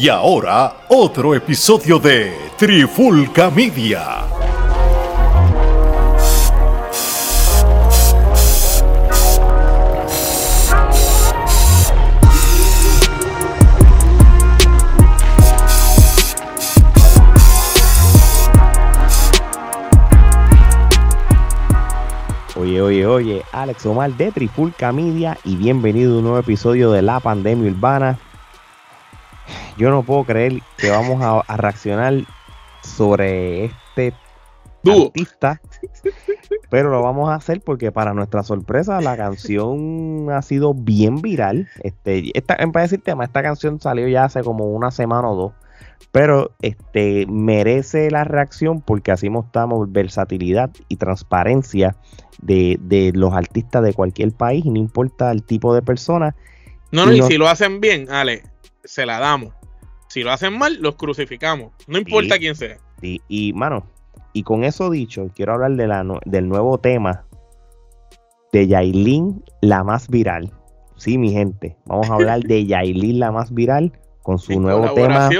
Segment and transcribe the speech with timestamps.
[0.00, 4.24] Y ahora, otro episodio de Trifulca Media.
[22.56, 27.02] Oye, oye, oye, Alex Omar de Trifulca Media y bienvenido a un nuevo episodio de
[27.02, 28.18] La Pandemia Urbana.
[29.76, 32.14] Yo no puedo creer que vamos a, a reaccionar
[32.82, 34.12] sobre este
[35.06, 35.60] artista,
[36.70, 41.68] pero lo vamos a hacer porque para nuestra sorpresa la canción ha sido bien viral.
[41.82, 45.52] Este, esta, para decir tema, esta canción salió ya hace como una semana o dos,
[46.12, 51.96] pero este merece la reacción porque así mostramos versatilidad y transparencia
[52.40, 56.34] de, de los artistas de cualquier país, y no importa el tipo de persona.
[56.90, 58.42] No, no, Y y no- si lo hacen bien, Ale,
[58.82, 59.52] se la damos.
[60.10, 61.72] Si lo hacen mal, los crucificamos.
[61.86, 62.40] No importa Sí.
[62.40, 62.76] quién sea.
[63.00, 63.86] Y, y, mano,
[64.32, 67.24] y con eso dicho, quiero hablar de la, del nuevo tema
[68.52, 70.52] de Yailin, la más viral.
[70.96, 75.30] Sí, mi gente, vamos a hablar de Yailin, la más viral, con su nuevo tema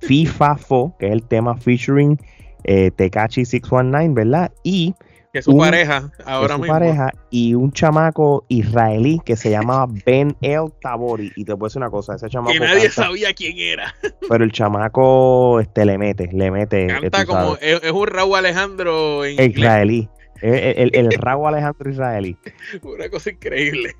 [0.00, 2.20] FIFA Fo, que es el tema featuring
[2.64, 4.52] eh, Tekashi 619, ¿verdad?
[4.62, 4.94] Y
[5.32, 6.74] que es su un- pareja ahora es su mismo.
[6.74, 11.32] pareja y un chamaco israelí que se llama Ben El Tabori.
[11.36, 13.94] Y te puedo decir una cosa, ese chamaco Que nadie canta, sabía quién era.
[14.28, 16.84] pero el chamaco este, le mete, le mete.
[16.84, 17.56] eh, Canta como.
[17.56, 20.08] Es, es un Raúl Alejandro en israelí.
[20.42, 22.36] El, el, el Raúl Alejandro israelí.
[22.82, 23.94] Una cosa increíble.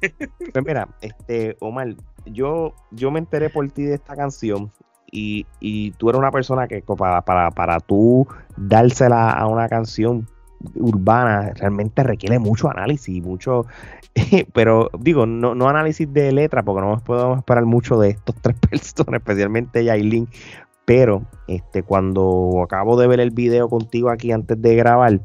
[0.52, 1.94] Pues mira, este, Omar,
[2.27, 4.70] yo, yo me enteré por ti de esta canción
[5.11, 10.28] y, y tú eres una persona que para, para, para tú dársela a una canción
[10.74, 13.66] urbana realmente requiere mucho análisis, mucho,
[14.55, 18.56] pero digo, no, no análisis de letra, porque no podemos esperar mucho de estos tres
[18.70, 20.28] personas, especialmente Yailin,
[20.84, 25.20] pero este, cuando acabo de ver el video contigo aquí antes de grabar,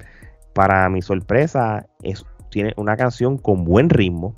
[0.54, 4.34] para mi sorpresa, es, tiene una canción con buen ritmo,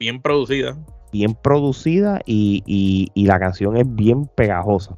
[0.00, 0.76] Bien producida.
[1.12, 4.96] bien producida y, y- y la canción es bien pegajosa.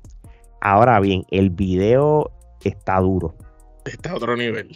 [0.60, 2.30] Ahora bien, el video
[2.62, 3.34] está duro.
[3.84, 4.70] Está a otro nivel.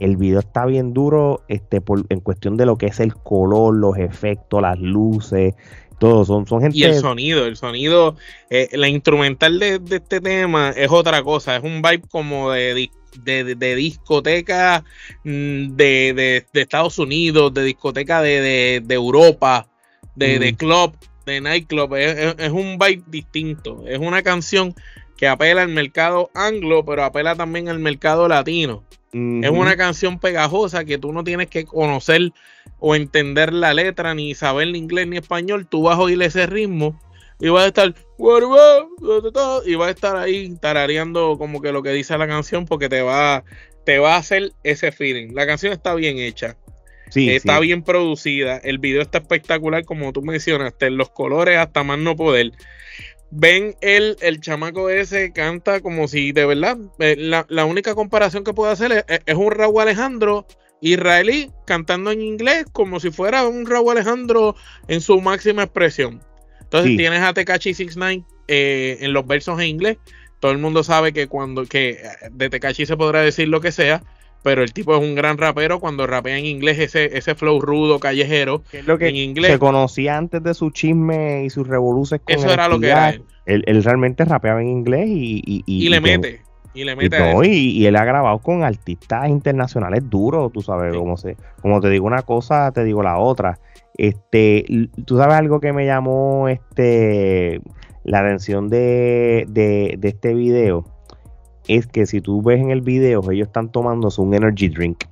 [0.00, 3.74] El video está bien duro este, por- en cuestión de lo que es el color,
[3.76, 5.54] los efectos, las luces,
[5.98, 6.24] todo.
[6.24, 6.76] Son, son gente.
[6.76, 8.16] Y el sonido, el sonido,
[8.50, 12.90] eh, la instrumental de, de este tema es otra cosa, es un vibe como de,
[13.22, 14.84] de, discoteca
[15.22, 19.68] mm, de, Estados Unidos, de discoteca de, Europa,
[20.16, 20.56] de, de Mm.
[20.56, 20.96] club,
[21.26, 24.74] de nightclub, es, es- es un vibe distinto, es una canción
[25.16, 28.84] que apela al mercado anglo, pero apela también al mercado latino.
[29.12, 32.32] Es una canción pegajosa que tú no tienes que conocer
[32.80, 35.68] o entender la letra, ni saber ni inglés ni español.
[35.68, 37.00] Tú vas a oír ese ritmo
[37.38, 37.94] y vas a estar
[39.64, 43.02] y vas a estar ahí tarareando como que lo que dice la canción porque te
[43.02, 43.44] va,
[43.84, 45.32] te va a hacer ese feeling.
[45.32, 46.56] La canción está bien hecha,
[47.10, 47.66] Sí, está sí.
[47.66, 52.50] bien producida, el video está espectacular como tú mencionaste, los colores hasta más no poder.
[53.30, 58.44] Ven el, el chamaco ese canta como si de verdad, eh, la, la única comparación
[58.44, 60.46] que puedo hacer es, un Raúl Alejandro
[60.80, 64.54] israelí cantando en inglés como si fuera un Raúl Alejandro
[64.86, 66.22] en su máxima expresión.
[66.60, 66.96] Entonces Sí.
[66.96, 69.96] tienes a Tekashi 69 eh, en los versos en inglés.
[70.40, 71.98] Todo el mundo sabe que cuando que eh,
[72.30, 74.02] de Tekashi se podrá decir lo que sea,
[74.44, 77.98] pero el tipo es un gran rapero cuando rapea en inglés ese, ese flow rudo,
[77.98, 78.62] callejero.
[78.72, 79.50] Es lo que en inglés.
[79.52, 83.22] se conocía antes de su chisme y sus revoluciones Eso era lo que era él.
[83.46, 86.40] Él, él realmente rapeaba en inglés y, y, Y, le y que- mete.
[86.76, 90.92] Y le mete no, y, y él ha grabado con artistas internacionales duros, tú sabes,
[90.92, 90.98] Sí.
[90.98, 93.58] como, se, como te digo una cosa, te digo la otra.
[93.96, 94.64] Este,
[95.06, 97.60] tú sabes algo que me llamó este
[98.02, 100.84] la atención de, de, de este video,
[101.68, 105.04] es que si tú ves en el video, ellos están tomándose un energy drink.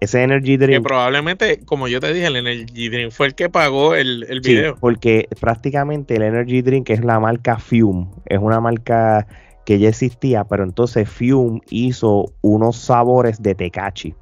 [0.00, 3.48] Ese energy Que drink probablemente, como yo te dije, el Energy Drink fue el que
[3.48, 4.76] pagó el, el Sí, video.
[4.78, 9.26] porque prácticamente el Energy Drink es la marca Fume, es una marca
[9.66, 14.14] que ya existía, pero entonces Fume hizo unos sabores de Tecachi.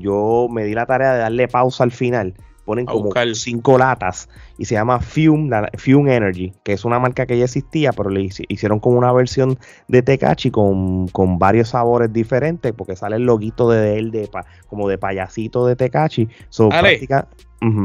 [0.00, 2.34] Yo me di la tarea de darle pausa al final,
[2.66, 3.34] ponen A como buscar.
[3.34, 4.28] cinco latas
[4.58, 8.10] y se llama Fume, la- Fume Energy, que es una marca que ya existía, pero
[8.10, 9.58] le hici- hicieron como una versión
[9.88, 14.28] de Tecachi con, con varios sabores diferentes, porque sale el loguito de él de
[14.66, 16.28] como de payasito de Tecachi.
[16.50, 17.28] So, práctica-.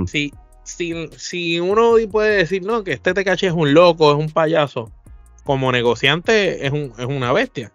[0.07, 0.33] Si,
[0.63, 4.91] si, si uno puede decir, no, que este Tecachi es un loco, es un payaso,
[5.43, 7.71] como negociante es, un, es una bestia.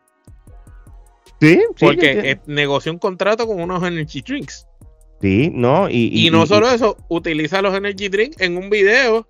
[1.41, 4.67] Sí, sí, Porque negoció un contrato con unos energy drinks.
[5.21, 9.27] Sí, no, y, Y, no solo eso, utiliza los energy drinks en un video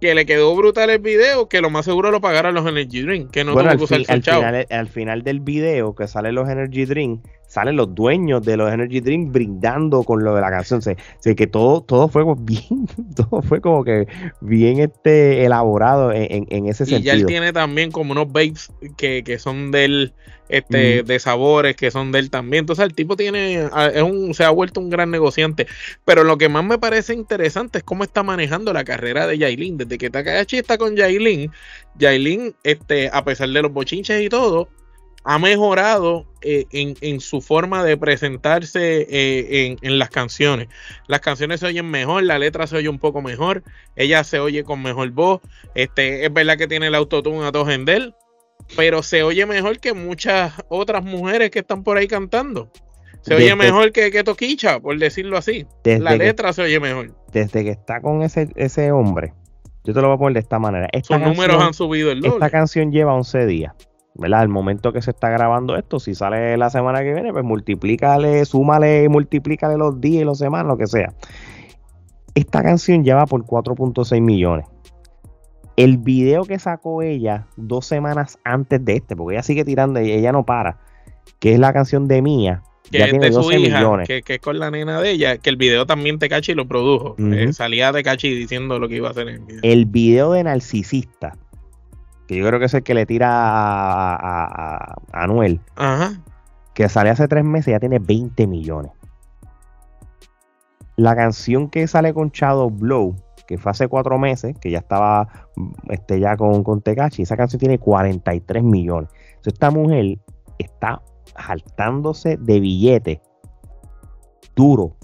[0.00, 3.30] que le quedó brutal el video, que lo más seguro lo pagaron los Energy Drink,
[3.30, 6.48] que no bueno, tuvo que usar al, final, al final del video que salen los
[6.48, 10.78] Energy Drink, salen los dueños de los Energy Drink brindando con lo de la canción.
[10.78, 14.06] O sea, que todo, todo fue bien, todo fue como que
[14.40, 17.26] bien este elaborado en, en- ese Y ya él sentido.
[17.28, 20.12] tiene también como unos babes que, que son de él,
[20.48, 22.62] este, de sabores que son de él también.
[22.62, 25.66] Entonces el tipo tiene, es un, se ha vuelto un gran negociante.
[26.04, 29.76] Pero lo que más me parece interesante es cómo está manejando la carrera de Yailin.
[29.78, 31.50] Desde que Takahashi está con Yailin,
[31.98, 34.68] Yailin, este, a pesar de los bochinches y todo,
[35.26, 40.68] ha mejorado eh, en, en su forma de presentarse eh, en, en las canciones.
[41.08, 43.62] Las canciones se oyen mejor, la letra se oye un poco mejor,
[43.96, 45.40] ella se oye con mejor voz.
[45.74, 48.14] Este, es verdad que tiene el autotune a todo él,
[48.76, 52.70] pero se oye mejor que muchas otras mujeres que están por ahí cantando.
[53.22, 55.66] Se oye mejor que, que Toquicha, por decirlo así.
[55.84, 57.12] La que- letra se oye mejor.
[57.32, 59.34] Desde que está con ese, ese hombre,
[59.82, 60.88] yo te lo voy a poner de esta manera.
[60.92, 62.36] Esta Sus números han subido el doble.
[62.36, 63.74] Esta canción lleva 11 días,
[64.18, 64.40] ¿verdad?
[64.40, 68.44] Al momento que se está grabando esto, si sale la semana que viene, pues multiplícale,
[68.44, 71.12] súmale, multiplícale los días y los semanas, lo que sea.
[72.34, 74.66] Esta canción lleva por 4.6 millones.
[75.76, 80.10] El video que sacó ella dos semanas antes de este, porque ella sigue tirando y
[80.10, 80.78] ella no para,
[81.38, 84.08] que es la canción de Mía, que ya es tiene de su 12 hija, millones.
[84.08, 87.12] que, que es con la nena de ella, que el video también Tecachi lo produjo.
[87.18, 87.32] Ujú.
[87.32, 89.60] Eh, salía Tecachi diciendo lo que iba a hacer en el video.
[89.62, 91.36] El video de Narcisista,
[92.26, 96.20] que yo creo que es el que le tira a, a- Anuel, Ajá.
[96.74, 98.92] que sale hace tres meses, ya tiene 20 millones.
[100.96, 105.28] La canción que sale con Shadow Blow, que fue hace cuatro meses, que ya estaba
[105.90, 109.10] este, ya con, con Tekashi, esa canción tiene 43 millones.
[109.28, 110.18] Entonces, esta mujer
[110.58, 111.02] está
[111.38, 113.18] saltándose de billetes
[114.54, 114.96] duro.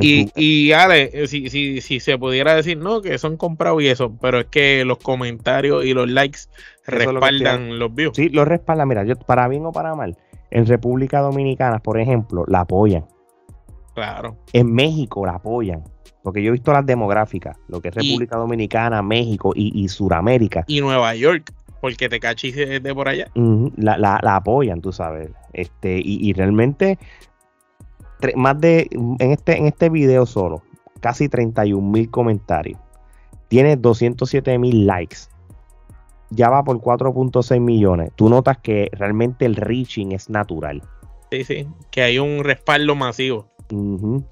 [0.00, 3.88] Y, y Ale, eh, si, si, si se pudiera decir, no, que son comprados y
[3.88, 6.40] eso, pero es que los comentarios y los likes
[6.86, 8.16] lo respaldan los views.
[8.16, 8.86] Sí, lo respalda.
[8.86, 10.16] Mira, yo, para bien o para mal,
[10.50, 13.04] en República Dominicana, por ejemplo, la apoyan.
[13.94, 14.38] Claro.
[14.52, 15.84] En México la apoyan.
[16.22, 19.88] Porque yo he visto las demográficas, lo que es Y- República Dominicana, México y, y
[19.88, 20.64] Suramérica.
[20.68, 23.26] Y Nueva York, porque Tecachi es de por allá.
[23.34, 25.30] La, la- la apoyan, tú sabes.
[25.52, 26.96] Este, y, y realmente,
[28.36, 28.88] más de,
[29.18, 30.62] en este, en este video solo,
[31.00, 32.78] casi 31 mil comentarios.
[33.48, 35.16] Tiene 207 mil likes.
[36.30, 38.10] Ya va por 4.6 millones.
[38.16, 40.82] Tú notas que realmente el reaching es natural.
[41.30, 41.66] Sí, sí.
[41.90, 43.48] Que hay un respaldo masivo.
[43.70, 44.24] Ujú.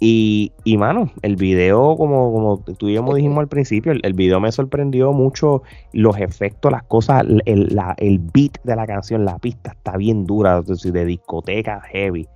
[0.00, 4.00] Y, y mano, el video, como, como tú y yo me dijimos al principio, el,
[4.02, 5.62] el video me sorprendió mucho
[5.92, 10.26] los efectos, las cosas, el, la- el beat de la canción, la pista está bien
[10.26, 12.26] dura, de discoteca heavy,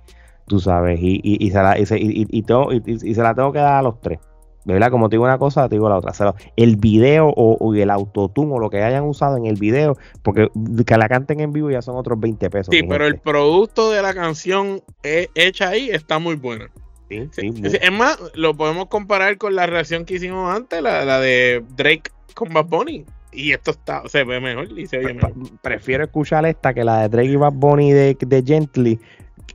[0.49, 3.53] tú sabes, y, y, y se, la, y, se- y- tengo- y- se la tengo
[3.53, 4.19] que dar a los tres.
[4.65, 6.11] Verdad, como te digo una cosa, te digo la otra.
[6.57, 10.49] El video o, o el autotune o lo que hayan usado en el video, porque
[10.85, 12.75] que la canten en vivo ya son otros 20 pesos.
[12.75, 16.69] Sí, pero el producto de la canción eh, hecha ahí está muy buena.
[17.09, 21.19] Sí, Sí, Es más, lo podemos comparar con la reacción que hicimos antes, la, la
[21.19, 23.05] de Drake con Bad Bunny.
[23.31, 25.33] Y esto está, se ve mejor y se oye mejor.
[25.61, 28.99] prefiero escuchar esta que la de Drake y Bad Bunny de, de Gently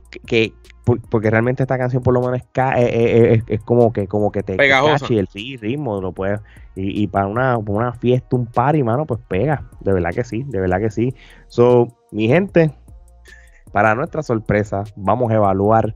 [0.09, 0.53] que, que-
[0.83, 4.07] por- porque realmente esta canción por lo menos es, eh, eh, eh, es como que
[4.07, 5.07] como que te Pegajosa.
[5.11, 6.39] y el sí, ritmo lo puedes
[6.75, 10.43] y, y para una, una fiesta un party mano pues pega de verdad que sí
[10.47, 11.13] de verdad que sí
[11.47, 12.71] so mi gente
[13.71, 15.95] para nuestra sorpresa vamos a evaluar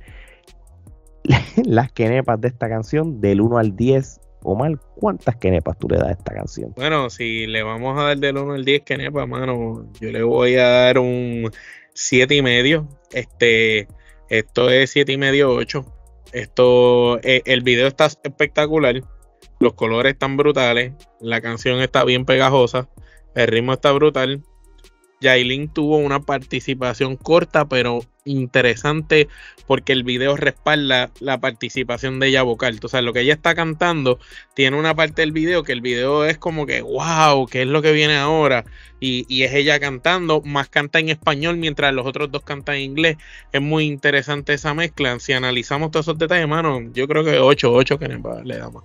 [1.65, 6.07] las quenepas de esta canción del 1 al 10 Omar, ¿cuántas quenepas tú le das
[6.07, 6.73] a esta canción?
[6.77, 10.23] Bueno, si le vamos a dar del 1 al 10, que nepa, mano, yo le
[10.23, 11.51] voy a dar un
[11.93, 12.87] 7 y medio.
[13.11, 13.87] Este,
[14.29, 15.85] esto es 7 y medio, 8.
[16.33, 19.01] Esto, eh, el video está espectacular.
[19.59, 20.93] Los colores están brutales.
[21.19, 22.87] La canción está bien pegajosa.
[23.35, 24.43] El ritmo está brutal.
[25.21, 29.27] Yailin tuvo una participación corta, pero interesante,
[29.67, 32.79] porque el video respalda la participación de ella vocal.
[32.81, 34.19] O sea, lo que ella está cantando
[34.53, 37.81] tiene una parte del video que el video es como que, wow, ¿qué es lo
[37.81, 38.65] que viene ahora?
[38.99, 42.81] Y, y es ella cantando, más canta en español mientras los otros dos cantan en
[42.81, 43.17] inglés.
[43.51, 45.19] Es muy interesante esa mezcla.
[45.19, 48.07] Si analizamos todos esos detalles, mano, yo creo que 8, 8 que
[48.43, 48.83] le damos.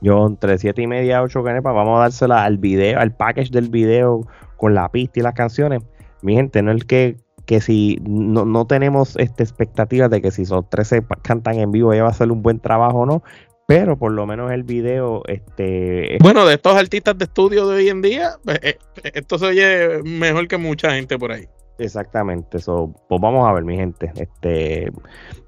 [0.00, 3.70] Yo entre 7 y media, 8 canepas, vamos a dársela al video, al package del
[3.70, 5.82] video con la pista y las canciones.
[6.22, 10.44] Mi gente, no es que, que si no, no tenemos esta expectativa de que si
[10.44, 13.22] son 13 pa- cantan en vivo, ella va a hacer un buen trabajo o no,
[13.68, 17.88] pero por lo menos el video, este, Bueno, de estos artistas de estudio de hoy
[17.88, 18.78] en día, pues, eh,
[19.14, 21.46] esto se oye mejor que mucha gente por ahí.
[21.78, 22.94] Exactamente, eso.
[23.08, 24.10] Pues vamos a ver, mi gente.
[24.16, 24.90] Este,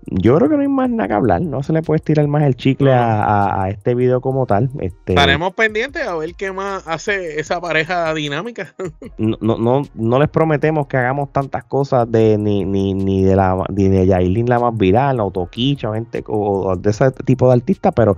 [0.06, 1.40] yo creo que no hay más nada que hablar.
[1.40, 4.70] No se le puede estirar más el chicle a, este video como tal.
[4.80, 8.74] Este, Estaremos pendientes a ver qué más hace esa pareja dinámica.
[9.18, 13.64] no, no, no, les prometemos que hagamos tantas cosas de ni, ni, ni de la
[13.74, 17.54] ni de Yailin la más viral, o Toquicha, o gente o, de ese tipo de
[17.54, 18.16] artistas, pero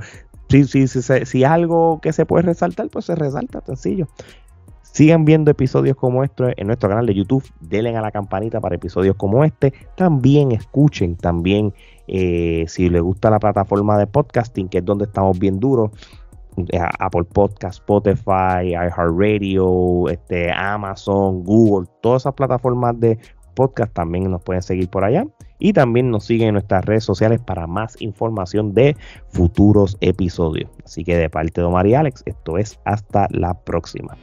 [0.48, 4.08] si, si, si, si, algo que se puede resaltar, pues se resalta, sencillo.
[4.92, 7.44] Sigan viendo episodios como este en nuestro canal de YouTube.
[7.60, 9.72] Denle a la campanita para episodios como este.
[9.96, 11.72] También escuchen, también
[12.08, 15.90] eh, si les gusta la plataforma de podcasting, que es donde estamos bien duros.
[16.56, 23.16] Eh, Apple Podcast, Spotify, iHeartRadio, este, Amazon, Google, todas esas plataformas de
[23.54, 25.24] podcast también nos pueden seguir por allá.
[25.60, 28.96] Y también nos siguen en nuestras redes sociales para más información de
[29.28, 30.70] futuros episodios.
[30.84, 34.16] Así que de parte de Omar y Alex, esto es hasta la próxima.